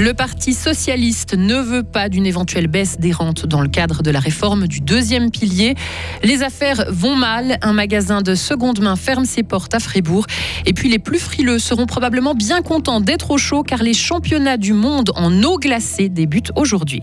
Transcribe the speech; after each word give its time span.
Le 0.00 0.14
Parti 0.14 0.54
socialiste 0.54 1.36
ne 1.36 1.56
veut 1.56 1.82
pas 1.82 2.08
d'une 2.08 2.24
éventuelle 2.24 2.68
baisse 2.68 2.98
des 2.98 3.12
rentes 3.12 3.44
dans 3.44 3.60
le 3.60 3.68
cadre 3.68 4.02
de 4.02 4.10
la 4.10 4.18
réforme 4.18 4.66
du 4.66 4.80
deuxième 4.80 5.30
pilier. 5.30 5.74
Les 6.22 6.42
affaires 6.42 6.86
vont 6.88 7.16
mal. 7.16 7.58
Un 7.60 7.74
magasin 7.74 8.22
de 8.22 8.34
seconde 8.34 8.80
main 8.80 8.96
ferme 8.96 9.26
ses 9.26 9.42
portes 9.42 9.74
à 9.74 9.78
Fribourg. 9.78 10.24
Et 10.64 10.72
puis 10.72 10.88
les 10.88 10.98
plus 10.98 11.18
frileux 11.18 11.58
seront 11.58 11.84
probablement 11.84 12.34
bien 12.34 12.62
contents 12.62 13.02
d'être 13.02 13.30
au 13.30 13.36
chaud 13.36 13.62
car 13.62 13.82
les 13.82 13.92
championnats 13.92 14.56
du 14.56 14.72
monde 14.72 15.10
en 15.16 15.42
eau 15.42 15.58
glacée 15.58 16.08
débutent 16.08 16.52
aujourd'hui. 16.56 17.02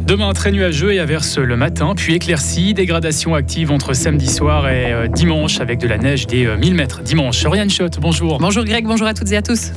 Demain, 0.00 0.32
très 0.32 0.50
nuageux 0.50 0.94
et 0.94 1.00
averse 1.00 1.36
le 1.36 1.54
matin, 1.54 1.92
puis 1.94 2.14
éclairci. 2.14 2.72
Dégradation 2.72 3.34
active 3.34 3.70
entre 3.70 3.92
samedi 3.92 4.26
soir 4.26 4.70
et 4.70 4.90
euh, 4.94 5.06
dimanche 5.06 5.60
avec 5.60 5.80
de 5.80 5.86
la 5.86 5.98
neige 5.98 6.26
des 6.26 6.46
1000 6.46 6.72
euh, 6.72 6.74
mètres. 6.74 7.02
Dimanche, 7.02 7.44
Oriane 7.44 7.68
Schott, 7.68 7.98
bonjour. 8.00 8.38
Bonjour 8.38 8.64
Greg, 8.64 8.86
bonjour 8.86 9.06
à 9.06 9.12
toutes 9.12 9.32
et 9.32 9.36
à 9.36 9.42
tous. 9.42 9.70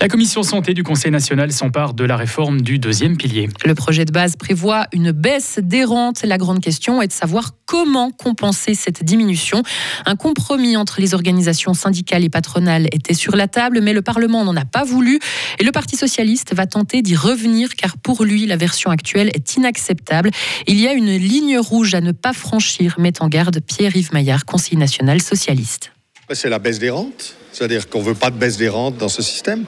La 0.00 0.08
commission 0.08 0.42
santé 0.42 0.72
du 0.72 0.82
Conseil 0.82 1.10
national 1.10 1.52
s'empare 1.52 1.92
de 1.92 2.04
la 2.04 2.16
réforme 2.16 2.62
du 2.62 2.78
deuxième 2.78 3.18
pilier. 3.18 3.50
Le 3.66 3.74
projet 3.74 4.06
de 4.06 4.12
base 4.12 4.34
prévoit 4.34 4.86
une 4.94 5.12
baisse 5.12 5.58
des 5.62 5.84
rentes. 5.84 6.22
La 6.22 6.38
grande 6.38 6.60
question 6.60 7.02
est 7.02 7.08
de 7.08 7.12
savoir 7.12 7.50
comment 7.66 8.10
compenser 8.10 8.74
cette 8.74 9.04
diminution. 9.04 9.62
Un 10.06 10.16
compromis 10.16 10.78
entre 10.78 11.02
les 11.02 11.12
organisations 11.12 11.74
syndicales 11.74 12.24
et 12.24 12.30
patronales 12.30 12.86
était 12.92 13.12
sur 13.12 13.36
la 13.36 13.46
table, 13.46 13.82
mais 13.82 13.92
le 13.92 14.00
Parlement 14.00 14.42
n'en 14.42 14.56
a 14.56 14.64
pas 14.64 14.84
voulu. 14.84 15.20
Et 15.58 15.64
le 15.64 15.70
Parti 15.70 15.96
socialiste 15.96 16.54
va 16.54 16.64
tenter 16.64 17.02
d'y 17.02 17.14
revenir 17.14 17.74
car 17.74 17.98
pour 17.98 18.24
lui, 18.24 18.46
la 18.46 18.56
version 18.56 18.90
actuelle 18.90 19.30
est 19.34 19.56
inacceptable. 19.56 20.30
Il 20.66 20.80
y 20.80 20.88
a 20.88 20.94
une 20.94 21.14
ligne 21.14 21.58
rouge 21.58 21.92
à 21.92 22.00
ne 22.00 22.12
pas 22.12 22.32
franchir, 22.32 22.94
met 22.98 23.20
en 23.20 23.28
garde 23.28 23.60
Pierre-Yves 23.60 24.14
Maillard, 24.14 24.46
conseiller 24.46 24.78
national 24.78 25.20
socialiste. 25.20 25.92
C'est 26.32 26.48
la 26.48 26.58
baisse 26.58 26.78
des 26.78 26.90
rentes 26.90 27.34
c'est-à-dire 27.52 27.88
qu'on 27.88 28.00
ne 28.00 28.04
veut 28.04 28.14
pas 28.14 28.30
de 28.30 28.36
baisse 28.36 28.56
des 28.56 28.68
rentes 28.68 28.96
dans 28.96 29.08
ce 29.08 29.22
système. 29.22 29.64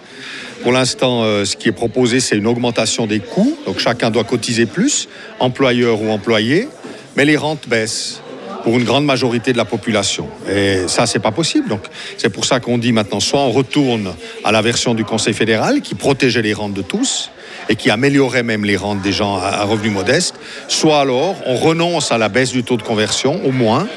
Pour 0.63 0.73
l'instant, 0.73 1.25
euh, 1.25 1.45
ce 1.45 1.57
qui 1.57 1.69
est 1.69 1.73
proposé, 1.73 2.21
c'est 2.21 2.37
une 2.37 2.47
augmentation 2.47 3.07
des 3.07 3.21
coûts. 3.21 3.57
Donc 3.67 3.79
chacun 3.79 4.11
doit 4.11 4.25
cotiser 4.25 4.67
plus, 4.67 5.09
employeur 5.41 6.01
ou 6.01 6.11
employé, 6.11 6.69
mais 7.17 7.25
les 7.25 7.37
rentes 7.37 7.69
baissent 7.69 8.21
pour 8.63 8.79
une 8.79 8.85
grande 8.85 9.05
majorité 9.05 9.53
de 9.53 9.57
la 9.57 9.65
population. 9.65 10.29
Et 10.49 10.87
ça, 10.87 11.07
c'est 11.07 11.19
pas 11.19 11.33
possible. 11.33 11.69
Donc, 11.69 11.83
c'est 12.17 12.29
pour 12.29 12.45
ça 12.45 12.61
qu'on 12.61 12.79
dit 12.79 12.93
maintenant, 12.93 13.19
soit 13.19 13.41
on 13.41 13.51
retourne 13.51 14.15
à 14.45 14.53
la 14.53 14.63
version 14.63 14.95
du 14.95 15.05
Conseil 15.05 15.35
fédéral 15.35 15.81
qui 15.81 15.97
protégeait 15.97 16.43
les 16.43 16.55
rentes 16.55 16.75
de 16.75 16.83
tous 16.83 17.31
et 17.69 17.75
qui 17.75 17.91
améliorait 17.91 18.45
même 18.45 18.65
les 18.65 18.77
rentes 18.77 19.03
des 19.03 19.13
gens 19.13 19.37
à 19.37 19.65
revenus 19.65 19.93
modestes, 19.93 20.37
soit 20.69 21.01
alors 21.01 21.35
on 21.45 21.57
renonce 21.57 22.13
à 22.13 22.19
la 22.19 22.29
baisse 22.29 22.53
du 22.53 22.63
taux 22.63 22.77
de 22.77 22.83
conversion, 22.83 23.45
au 23.45 23.51
moins, 23.51 23.89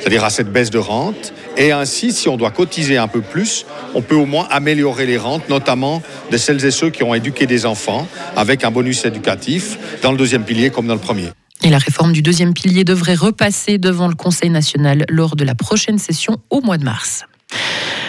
c'est-à-dire 0.00 0.24
à 0.24 0.30
cette 0.30 0.52
baisse 0.52 0.70
de 0.70 0.78
rente, 0.78 1.32
et 1.56 1.72
ainsi, 1.72 2.12
si 2.12 2.28
on 2.28 2.36
doit 2.36 2.50
cotiser 2.50 2.96
un 2.96 3.08
peu 3.08 3.20
plus, 3.20 3.66
on 3.94 4.02
peut 4.02 4.14
au 4.14 4.26
moins 4.26 4.46
améliorer 4.50 5.06
les 5.06 5.18
rentes, 5.18 5.48
notamment 5.48 6.02
de 6.30 6.36
celles 6.36 6.64
et 6.64 6.70
ceux 6.70 6.90
qui 6.90 7.02
ont 7.02 7.14
éduqué 7.14 7.46
des 7.46 7.66
enfants 7.66 8.08
avec 8.36 8.64
un 8.64 8.70
bonus 8.70 9.04
éducatif 9.04 9.78
dans 10.02 10.12
le 10.12 10.18
deuxième 10.18 10.44
pilier 10.44 10.70
comme 10.70 10.86
dans 10.86 10.94
le 10.94 11.00
premier. 11.00 11.28
Et 11.62 11.70
la 11.70 11.78
réforme 11.78 12.12
du 12.12 12.22
deuxième 12.22 12.54
pilier 12.54 12.84
devrait 12.84 13.14
repasser 13.14 13.78
devant 13.78 14.08
le 14.08 14.14
Conseil 14.14 14.50
national 14.50 15.04
lors 15.08 15.36
de 15.36 15.44
la 15.44 15.54
prochaine 15.54 15.98
session 15.98 16.38
au 16.50 16.60
mois 16.60 16.78
de 16.78 16.84
mars. 16.84 17.24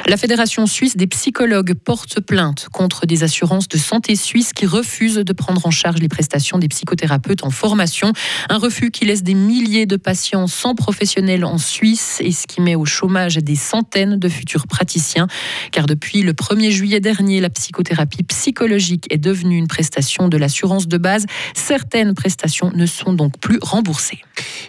La 0.06 0.18
Fédération 0.18 0.68
suisse 0.68 0.98
des 0.98 1.08
psychologues 1.08 1.76
porte 1.76 2.20
plainte 2.20 2.68
contre 2.74 3.06
des 3.06 3.24
assurances 3.24 3.70
de 3.70 3.78
santé 3.78 4.18
suisses 4.18 4.52
qui 4.52 4.66
refusent 4.66 5.16
de 5.16 5.34
prendre 5.34 5.66
en 5.66 5.72
charge 5.72 6.02
les 6.02 6.10
prestations 6.10 6.58
des 6.58 6.68
psychothérapeutes 6.68 7.46
en 7.46 7.50
formation. 7.50 8.12
Un 8.50 8.58
refus 8.58 8.92
qui 8.92 9.06
laisse 9.06 9.24
des 9.24 9.34
milliers 9.34 9.86
de 9.86 9.96
patients 9.96 10.48
sans 10.48 10.76
professionnels 10.76 11.46
en 11.46 11.58
Suisse 11.58 12.20
et 12.20 12.34
ce 12.34 12.48
qui 12.48 12.60
met 12.60 12.76
au 12.76 12.84
chômage 12.84 13.38
des 13.38 13.56
centaines 13.56 14.20
de 14.20 14.28
futurs 14.28 14.68
praticiens. 14.68 15.28
Car 15.72 15.86
depuis 15.86 16.22
le 16.22 16.34
1er 16.34 16.70
juillet 16.70 17.00
dernier, 17.00 17.40
la 17.40 17.50
psychothérapie 17.50 18.24
psychologique 18.24 19.08
est 19.10 19.18
devenue 19.18 19.58
une 19.58 19.68
prestation 19.68 20.28
de 20.28 20.36
l'assurance 20.36 20.90
de 20.90 20.98
base. 20.98 21.26
Certaines 21.54 22.14
prestations 22.14 22.74
ne 22.76 22.86
sont 22.86 23.14
donc 23.14 23.38
plus 23.40 23.60
remboursées. 23.62 24.20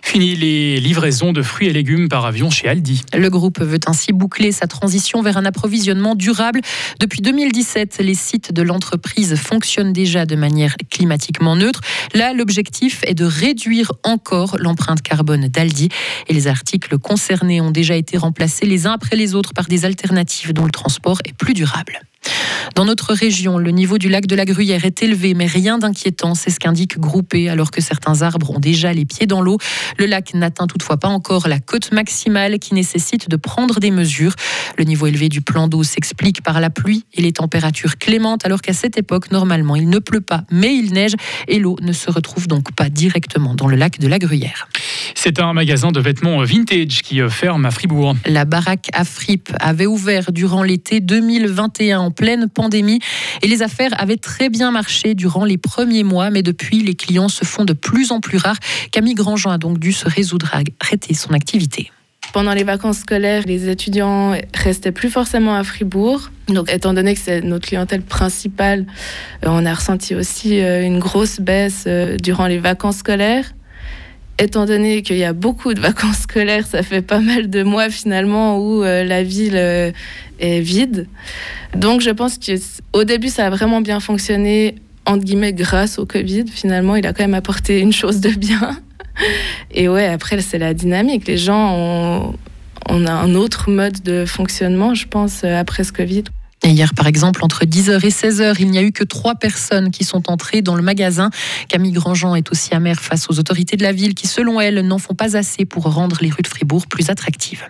Fini 0.01 0.37
les 0.37 0.79
livraisons 0.79 1.33
de 1.33 1.43
fruits 1.43 1.67
et 1.67 1.73
légumes 1.73 2.09
par 2.09 2.25
avion 2.25 2.51
chez 2.51 2.69
Aldi. 2.69 3.03
Le 3.13 3.31
groupe 3.31 3.61
veut 3.61 3.81
ainsi 3.87 4.13
boucler 4.13 4.53
sa 4.53 4.69
transition 4.69 5.24
vers 5.25 5.37
un 5.37 5.45
approvisionnement 5.45 6.15
durable. 6.15 6.61
Depuis 7.01 7.21
2017, 7.21 7.99
les 8.01 8.15
sites 8.15 8.53
de 8.53 8.63
l'entreprise 8.63 9.35
fonctionnent 9.35 9.93
déjà 9.93 10.27
de 10.27 10.37
manière 10.37 10.77
climatiquement 10.91 11.57
neutre. 11.57 11.81
Là, 12.15 12.33
l'objectif 12.33 13.01
est 13.07 13.15
de 13.15 13.25
réduire 13.25 13.93
encore 14.05 14.57
l'empreinte 14.59 15.03
carbone 15.03 15.49
d'Aldi. 15.49 15.89
Et 16.29 16.33
les 16.33 16.47
articles 16.47 16.99
concernés 16.99 17.61
ont 17.61 17.73
déjà 17.73 17.97
été 17.97 18.17
remplacés 18.17 18.67
les 18.67 18.87
uns 18.87 18.93
après 18.93 19.17
les 19.17 19.35
autres 19.35 19.53
par 19.53 19.67
des 19.67 19.85
alternatives 19.85 20.53
dont 20.53 20.65
le 20.65 20.71
transport 20.71 21.19
est 21.25 21.35
plus 21.37 21.55
durable. 21.55 22.01
Dans 22.75 22.85
notre 22.85 23.15
région, 23.15 23.59
le 23.59 23.71
niveau 23.71 23.99
du 23.99 24.09
lac 24.09 24.27
de 24.27 24.35
la 24.35 24.45
Gruyère 24.45 24.85
est 24.85 25.03
élevé, 25.03 25.35
mais 25.35 25.47
rien 25.47 25.79
d'inquiétant, 25.79 26.35
c'est 26.35 26.51
ce 26.51 26.59
qu'indique 26.59 26.99
Groupé, 26.99 27.49
alors 27.49 27.71
que 27.71 27.81
certains 27.81 28.23
arbres 28.23 28.51
ont 28.51 28.59
déjà 28.59 28.93
les 28.93 29.05
pieds 29.05 29.27
dans 29.27 29.43
l'eau. 29.43 29.59
Le 29.99 30.07
lac 30.07 30.35
n'atteint 30.35 30.67
toutefois 30.67 30.97
pas 30.97 31.09
encore 31.09 31.47
la 31.47 31.61
cote 31.61 31.93
maximale 31.93 32.59
qui 32.59 32.75
nécessite 32.75 33.29
de 33.29 33.37
prendre 33.37 33.79
des 33.79 33.91
mesures. 33.91 34.35
Le 34.77 34.85
niveau 34.85 35.07
élevé 35.07 35.29
du 35.29 35.41
plan 35.41 35.69
d'eau 35.69 35.83
s'explique 35.83 36.43
par 36.43 36.61
la 36.61 36.71
pluie 36.71 37.05
et 37.15 37.23
les 37.23 37.33
températures 37.33 37.97
clémentes, 37.97 38.45
alors 38.45 38.61
qu'à 38.61 38.73
cette 38.73 38.99
époque, 38.99 39.31
normalement, 39.31 39.77
il 39.77 39.89
ne 39.89 39.99
pleut 39.99 40.21
pas, 40.21 40.45
mais 40.51 40.75
il 40.75 40.93
neige 40.93 41.15
et 41.47 41.59
l'eau 41.59 41.77
ne 41.81 41.93
se 41.93 42.11
retrouve 42.11 42.49
donc 42.49 42.73
pas 42.73 42.89
directement 42.89 43.55
dans 43.55 43.69
le 43.69 43.77
lac 43.77 43.99
de 44.01 44.09
la 44.09 44.19
Gruyère. 44.19 44.69
C'est 45.15 45.41
un 45.41 45.53
magasin 45.53 45.93
de 45.93 46.01
vêtements 46.01 46.43
vintage 46.43 47.03
qui 47.03 47.21
ferme 47.29 47.65
à 47.67 47.71
Fribourg. 47.71 48.15
La 48.27 48.45
baraque 48.45 48.89
à 48.93 49.05
Fripp 49.05 49.51
avait 49.61 49.87
ouvert 49.87 50.33
durant 50.33 50.63
l'été 50.63 51.01
2021 51.01 51.99
en 51.99 52.11
pleine 52.11 52.49
pandémie 52.49 53.01
et 53.43 53.49
les 53.49 53.63
affaires 53.63 53.91
avaient 53.99 54.17
très 54.17 54.49
bien 54.49 54.71
marché 54.71 55.15
durant 55.15 55.45
les 55.45 55.59
premiers 55.59 56.05
mois, 56.05 56.31
mais 56.31 56.43
depuis, 56.43 56.83
les 56.83 56.95
clients 56.95 57.29
se 57.29 57.45
font 57.45 57.65
de 57.65 57.73
plus 57.73 58.13
en 58.13 58.21
plus 58.21 58.39
rares. 58.39 58.59
Camille 58.91 59.15
Grandjean 59.15 59.51
a 59.51 59.59
donc 59.59 59.79
dû 59.79 59.93
se 59.93 60.09
résoudre 60.09 60.51
à 60.53 60.61
arrêter 60.81 61.15
son 61.15 61.33
activité. 61.33 61.91
Pendant 62.33 62.53
les 62.53 62.65
vacances 62.65 62.99
scolaires, 62.99 63.45
les 63.47 63.69
étudiants 63.69 64.35
restaient 64.55 64.93
plus 64.93 65.11
forcément 65.11 65.55
à 65.55 65.63
Fribourg. 65.63 66.31
Donc, 66.49 66.69
étant 66.71 66.93
donné 66.93 67.15
que 67.15 67.21
c'est 67.21 67.43
notre 67.43 67.69
clientèle 67.69 68.03
principale, 68.03 68.87
euh, 69.45 69.49
on 69.51 69.65
a 69.65 69.73
ressenti 69.73 70.15
aussi 70.15 70.61
euh, 70.61 70.85
une 70.85 70.99
grosse 70.99 71.39
baisse 71.39 71.85
euh, 71.87 72.17
durant 72.17 72.47
les 72.47 72.59
vacances 72.59 72.97
scolaires 72.97 73.53
étant 74.39 74.67
donné 74.67 75.03
qu'il 75.03 75.17
y 75.17 75.25
a 75.25 75.33
beaucoup 75.33 75.75
de 75.75 75.81
vacances 75.81 76.21
scolaires, 76.21 76.67
ça 76.67 76.83
fait 76.83 77.03
pas 77.03 77.21
mal 77.21 77.51
de 77.51 77.63
mois 77.63 77.91
finalement 77.91 78.59
où 78.59 78.83
euh, 78.83 79.05
la 79.05 79.23
ville 79.23 79.57
euh, 79.57 79.93
est 80.41 80.61
vide. 80.61 81.07
Donc 81.77 82.01
je 82.01 82.11
pense 82.11 82.39
qu'au 82.39 83.05
début, 83.05 83.29
ça 83.29 83.47
a 83.47 83.51
vraiment 83.51 83.81
bien 83.81 84.01
fonctionné, 84.01 84.77
entre 85.07 85.25
guillemets, 85.25 85.53
grâce 85.53 85.99
au 85.99 86.07
Covid. 86.07 86.47
Finalement, 86.51 86.97
il 86.97 87.07
a 87.07 87.13
quand 87.13 87.25
même 87.25 87.35
apporté 87.35 87.81
une 87.81 87.93
chose 87.93 88.21
de 88.21 88.31
bien. 88.31 88.79
Et 89.71 89.89
ouais, 89.89 90.07
après, 90.07 90.41
c'est 90.41 90.59
la 90.59 90.75
dynamique. 90.75 91.27
Les 91.27 91.39
gens 91.39 91.77
ont, 91.77 92.35
un 92.89 93.35
autre 93.35 93.71
mode 93.71 94.03
de 94.03 94.25
fonctionnement, 94.25 94.95
je 94.95 95.07
pense, 95.07 95.43
euh, 95.45 95.59
après 95.59 95.85
ce 95.85 95.93
Covid 95.93 96.25
hier, 96.71 96.95
par 96.95 97.07
exemple, 97.07 97.45
entre 97.45 97.65
10h 97.65 98.05
et 98.05 98.11
16h, 98.11 98.57
il 98.59 98.71
n'y 98.71 98.79
a 98.79 98.83
eu 98.83 98.93
que 98.93 99.05
trois 99.05 99.35
personnes 99.35 99.91
qui 99.91 100.05
sont 100.05 100.31
entrées 100.31 100.63
dans 100.63 100.75
le 100.75 100.83
magasin. 100.83 101.31
Camille 101.69 101.93
Grandjean 101.93 102.35
est 102.35 102.51
aussi 102.51 102.75
amère 102.75 103.01
face 103.01 103.29
aux 103.31 103.39
autorités 103.39 103.77
de 103.77 103.83
la 103.83 103.93
ville 103.93 104.15
qui, 104.15 104.27
selon 104.27 104.61
elle, 104.61 104.87
n'en 104.87 104.99
font 104.99 105.15
pas 105.15 105.37
assez 105.37 105.65
pour 105.65 105.85
rendre 105.85 106.19
les 106.21 106.31
rues 106.31 106.43
de 106.43 106.49
Fribourg 106.49 106.87
plus 106.87 107.11
attractives. 107.11 107.65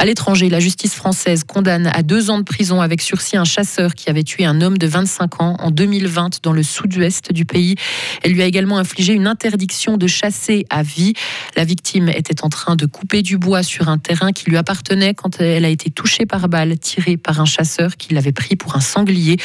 À 0.00 0.06
l'étranger, 0.06 0.48
la 0.48 0.60
justice 0.60 0.94
française 0.94 1.44
condamne 1.44 1.86
à 1.88 2.02
deux 2.02 2.30
ans 2.30 2.38
de 2.38 2.42
prison 2.42 2.80
avec 2.80 3.02
sursis 3.02 3.36
un 3.36 3.44
chasseur 3.44 3.94
qui 3.94 4.08
avait 4.08 4.22
tué 4.22 4.46
un 4.46 4.62
homme 4.62 4.78
de 4.78 4.86
25 4.86 5.42
ans 5.42 5.56
en 5.58 5.70
2020 5.70 6.42
dans 6.42 6.54
le 6.54 6.62
sud-ouest 6.62 7.34
du 7.34 7.44
pays. 7.44 7.74
Elle 8.22 8.32
lui 8.32 8.40
a 8.40 8.46
également 8.46 8.78
infligé 8.78 9.12
une 9.12 9.26
interdiction 9.26 9.98
de 9.98 10.06
chasser 10.06 10.64
à 10.70 10.82
vie. 10.82 11.12
La 11.54 11.64
victime 11.64 12.08
était 12.08 12.42
en 12.44 12.48
train 12.48 12.76
de 12.76 12.86
couper 12.86 13.20
du 13.20 13.36
bois 13.36 13.62
sur 13.62 13.90
un 13.90 13.98
terrain 13.98 14.32
qui 14.32 14.48
lui 14.48 14.56
appartenait 14.56 15.12
quand 15.12 15.38
elle 15.38 15.66
a 15.66 15.68
été 15.68 15.90
touchée 15.90 16.24
par 16.24 16.48
balle 16.48 16.78
tirée 16.78 17.18
par 17.18 17.38
un 17.38 17.44
chasseur 17.44 17.98
qui 17.98 18.14
l'avait 18.14 18.32
pris 18.32 18.56
pour 18.56 18.76
un 18.76 18.80
sanglier. 18.80 19.36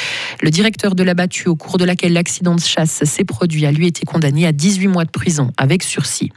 Le 0.42 0.51
directeur 0.51 0.96
de 0.96 1.04
la 1.04 1.16
battue 1.16 1.50
au 1.50 1.58
cours 1.58 1.78
de 1.78 1.84
laquelle 1.84 2.13
l'accident 2.13 2.56
de 2.56 2.62
chasse 2.62 3.04
s'est 3.04 3.25
produit 3.25 3.66
a 3.66 3.74
lui 3.74 3.88
été 3.88 4.06
condamné 4.06 4.48
à 4.48 4.54
18 4.54 4.88
mois 4.88 5.04
de 5.04 5.12
prison 5.12 5.51
avec 5.58 5.84
sursis. 5.84 6.31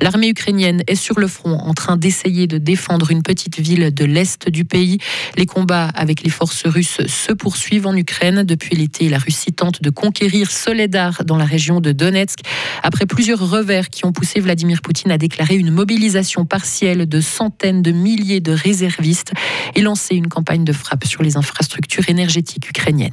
L'armée 0.00 0.28
ukrainienne 0.28 0.82
est 0.86 0.96
sur 0.96 1.18
le 1.18 1.28
front 1.28 1.58
en 1.58 1.74
train 1.74 1.96
d'essayer 1.96 2.46
de 2.46 2.58
défendre 2.58 3.10
une 3.10 3.22
petite 3.22 3.58
ville 3.60 3.92
de 3.92 4.04
l'est 4.04 4.48
du 4.48 4.64
pays. 4.64 4.98
Les 5.36 5.46
combats 5.46 5.88
avec 5.94 6.22
les 6.22 6.30
forces 6.30 6.66
russes 6.66 7.00
se 7.06 7.32
poursuivent 7.32 7.86
en 7.86 7.96
Ukraine. 7.96 8.42
Depuis 8.42 8.76
l'été, 8.76 9.08
la 9.08 9.18
Russie 9.18 9.52
tente 9.52 9.82
de 9.82 9.90
conquérir 9.90 10.50
Soledar 10.50 11.24
dans 11.24 11.36
la 11.36 11.44
région 11.44 11.80
de 11.80 11.92
Donetsk. 11.92 12.40
Après 12.82 13.06
plusieurs 13.06 13.48
revers 13.48 13.90
qui 13.90 14.04
ont 14.04 14.12
poussé 14.12 14.40
Vladimir 14.40 14.82
Poutine 14.82 15.10
à 15.10 15.18
déclarer 15.18 15.56
une 15.56 15.70
mobilisation 15.70 16.44
partielle 16.44 17.08
de 17.08 17.20
centaines 17.20 17.82
de 17.82 17.92
milliers 17.92 18.40
de 18.40 18.52
réservistes 18.52 19.32
et 19.74 19.80
lancer 19.80 20.14
une 20.16 20.28
campagne 20.28 20.64
de 20.64 20.72
frappe 20.72 21.04
sur 21.04 21.22
les 21.22 21.36
infrastructures 21.36 22.08
énergétiques 22.08 22.68
ukrainiennes. 22.68 23.12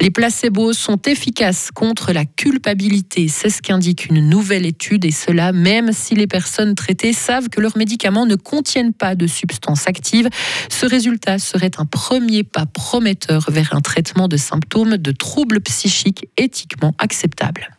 Les 0.00 0.10
placebos 0.10 0.74
sont 0.74 1.00
efficaces 1.06 1.70
contre 1.74 2.12
la 2.12 2.24
culpabilité. 2.24 3.26
C'est 3.28 3.50
ce 3.50 3.60
qu'indique 3.60 4.06
une 4.06 4.28
nouvelle 4.28 4.64
étude 4.64 5.04
et 5.04 5.10
cela 5.10 5.52
même 5.52 5.92
si 5.92 6.14
les 6.14 6.26
personnes 6.26 6.74
traitées 6.74 7.12
savent 7.12 7.48
que 7.48 7.60
leurs 7.60 7.76
médicaments 7.76 8.26
ne 8.26 8.36
contiennent 8.36 8.92
pas 8.92 9.14
de 9.14 9.26
substances 9.26 9.88
actives. 9.88 10.28
Ce 10.70 10.86
résultat 10.86 11.38
serait 11.38 11.72
un 11.78 11.84
premier 11.84 12.44
pas 12.44 12.66
prometteur 12.66 13.46
vers 13.50 13.74
un 13.74 13.80
traitement 13.80 14.28
de 14.28 14.36
symptômes 14.36 14.98
de 14.98 15.10
troubles 15.10 15.60
psychiques 15.60 16.28
éthiquement 16.36 16.94
acceptables. 16.98 17.76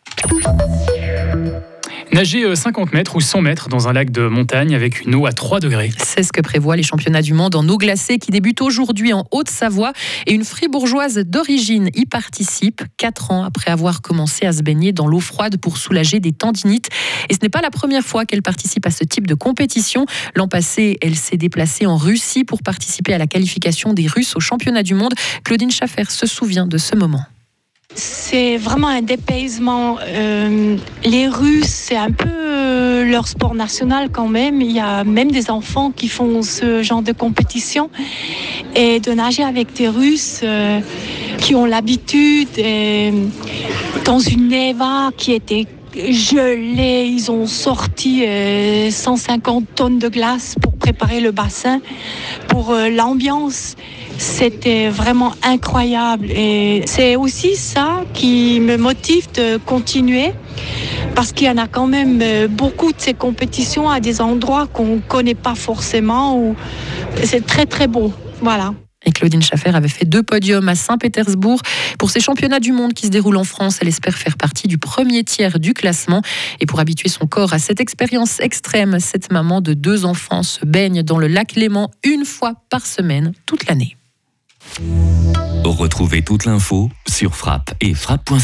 Nager 2.12 2.56
50 2.56 2.90
euh, 2.90 2.98
mètres 2.98 3.16
ou 3.16 3.22
100 3.22 3.42
mètres 3.42 3.70
dans 3.70 3.88
un 3.88 3.94
lac 3.94 4.10
de 4.10 4.28
montagne 4.28 4.74
avec 4.74 5.02
une 5.02 5.14
eau 5.14 5.28
à 5.28 5.32
3 5.32 5.60
degrés. 5.60 5.92
C'est 5.98 6.24
ce 6.24 6.32
que 6.32 6.42
prévoient 6.42 6.76
les 6.76 6.84
championnats 6.84 7.22
du 7.22 7.34
monde 7.34 7.56
en 7.56 7.68
eau 7.70 7.78
glacée 7.78 8.18
qui 8.18 8.32
débutent 8.32 8.62
aujourd'hui 8.62 9.14
en 9.14 9.26
Haute-Savoie 9.32 9.94
et 10.26 10.34
une 10.34 10.44
fribourgeoise 10.44 11.20
d'origine 11.20 11.90
y 11.94 12.06
participe 12.06 12.82
4 12.98 13.32
ans 13.32 13.44
après 13.44 13.70
avoir 13.70 14.02
commencé 14.02 14.46
à 14.46 14.54
se 14.54 14.64
baigner 14.64 14.92
dans 14.92 15.08
l'eau 15.08 15.20
froide 15.20 15.58
pour 15.58 15.78
soulager 15.78 16.20
des 16.20 16.32
tendinites. 16.32 16.90
Et 17.30 17.36
ce 17.36 17.40
n'est 17.44 17.50
pas 17.50 17.62
la 17.62 17.72
première 17.72 18.04
fois 18.04 18.26
qu'elle 18.26 18.42
participe 18.42 18.88
à 18.88 18.92
ce 18.92 19.04
type 19.04 19.28
de 19.28 19.36
compétition. 19.36 20.06
L'an 20.36 20.48
passé, 20.48 20.98
elle 21.02 21.16
s'est 21.16 21.38
déplacée 21.38 21.86
en 21.86 21.98
Russie 21.98 22.44
pour 22.44 22.64
participer 22.64 23.14
à 23.14 23.18
la 23.18 23.28
qualification 23.28 23.94
des 23.94 24.08
Russes 24.08 24.36
aux 24.36 24.42
championnats 24.42 24.84
du 24.84 24.96
monde. 24.96 25.14
Claudine 25.44 25.72
Schaffer 25.72 26.06
se 26.10 26.26
souvient 26.26 26.66
de 26.66 26.78
ce 26.78 26.96
moment. 26.96 27.24
C'est 27.95 28.57
vraiment 28.57 28.88
un 28.88 29.01
dépaysement. 29.01 29.97
Euh, 30.01 30.77
les 31.03 31.27
Russes, 31.27 31.65
c'est 31.65 31.97
un 31.97 32.12
peu 32.12 32.30
euh, 32.30 33.03
leur 33.03 33.27
sport 33.27 33.56
national 33.56 34.09
quand 34.12 34.27
même. 34.27 34.62
Il 34.62 34.71
y 34.71 34.80
a 34.80 35.03
même 35.03 35.31
des 35.31 35.50
enfants 35.50 35.91
qui 35.91 36.07
font 36.07 36.44
ce 36.44 36.83
genre 36.83 37.01
de 37.01 37.12
compétition. 37.12 37.89
Et 38.75 39.00
de 39.00 39.12
nager 39.12 39.44
avec 39.44 39.74
des 39.74 39.88
Russes 39.88 40.41
euh, 40.44 40.80
qui 41.39 41.56
ont 41.56 41.65
l'habitude, 41.65 42.50
dans 44.06 44.19
une 44.19 44.47
neva 44.47 45.09
qui 45.18 45.33
était 45.33 45.65
gelée, 45.95 47.09
ils 47.12 47.31
ont 47.31 47.47
sorti 47.47 48.24
150 48.91 49.65
tonnes 49.74 49.97
de 49.97 50.07
glace 50.07 50.56
pour 50.62 50.69
préparer 50.89 51.21
le 51.21 51.31
bassin, 51.31 51.81
pour 52.47 52.74
l'ambiance. 52.74 53.75
C'était 54.18 54.89
vraiment 54.89 55.33
incroyable 55.44 56.31
et 56.31 56.81
c'est 56.88 57.15
aussi 57.15 57.56
ça 57.56 58.01
qui 58.13 58.59
me 58.59 58.75
motive 58.75 59.31
de 59.33 59.57
continuer 59.57 60.33
parce 61.15 61.31
qu'il 61.31 61.47
y 61.47 61.50
en 61.50 61.57
a 61.57 61.68
quand 61.68 61.88
même 61.88 62.19
euh, 62.21 62.47
beaucoup 62.47 62.91
de 62.91 63.00
ces 63.00 63.13
compétitions 63.13 63.89
à 63.89 64.00
des 64.00 64.19
endroits 64.19 64.68
qu'on 64.68 64.95
ne 64.95 65.00
connaît 65.00 65.36
pas 65.36 65.56
forcément 65.56 66.38
ou 66.38 66.56
c'est 67.24 67.45
très 67.45 67.65
très 67.65 67.88
beau. 67.88 68.12
Voilà. 68.41 68.74
Et 69.06 69.12
Claudine 69.12 69.42
Schaffer 69.42 69.69
avait 69.69 69.88
fait 69.88 70.06
deux 70.06 70.24
podiums 70.24 70.68
à 70.68 70.75
Saint-Pétersbourg. 70.75 71.62
Pour 71.98 72.10
ces 72.10 72.19
championnats 72.19 72.60
du 72.60 72.74
monde 72.74 72.94
qui 72.94 73.06
se 73.06 73.12
déroulent 73.12 73.38
en 73.38 73.46
France, 73.46 73.78
elle 73.81 73.88
espère 73.88 74.18
faire 74.18 74.36
partie 74.36 74.68
du 74.68 74.78
premier 74.78 75.24
tiers 75.24 75.60
du 75.60 75.74
classement. 75.74 76.22
Et 76.60 76.66
pour 76.66 76.80
habituer 76.80 77.07
son 77.07 77.25
corps 77.25 77.54
à 77.54 77.60
cette 77.60 77.80
expérience 77.80 78.40
extrême, 78.42 79.00
cette 79.00 79.31
maman 79.31 79.62
de 79.62 79.74
deux 79.74 80.06
enfants 80.06 80.44
se 80.44 80.66
baigne 80.66 81.01
dans 81.01 81.18
le 81.18 81.28
lac 81.28 81.56
Léman 81.56 81.92
une 82.04 82.25
fois 82.25 82.56
par 82.69 82.86
semaine 82.86 83.31
toute 83.46 83.68
l'année. 83.68 83.96
Retrouvez 85.63 86.22
toute 86.24 86.46
l'info 86.46 86.90
sur 87.07 87.36
frappe 87.36 87.74
et 87.80 87.94
frappe.ca. 87.94 88.40